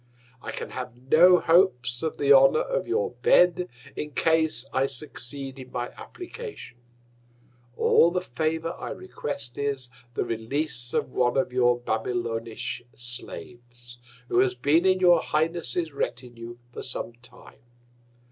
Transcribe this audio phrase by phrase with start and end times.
[0.41, 5.59] I can have no Hopes of the Honour of your Bed, in Case I succeed
[5.59, 6.79] in my Application:
[7.77, 14.39] All the Favour I request, is, the Release of one of your Babylonish Slaves, who
[14.39, 17.61] has been in your Highness's Retinue for some Time.